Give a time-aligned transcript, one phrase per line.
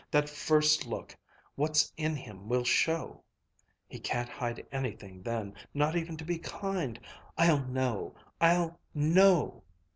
[0.09, 1.15] That first look,
[1.53, 3.23] what's in him will show!
[3.87, 6.99] He can't hide anything then, not even to be kind.
[7.37, 8.15] I'll know!
[8.41, 9.61] I'll know!"